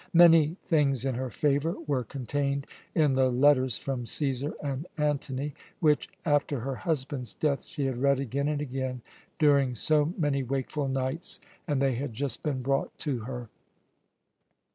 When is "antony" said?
4.97-5.53